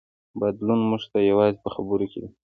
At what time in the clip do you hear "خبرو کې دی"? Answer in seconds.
1.75-2.29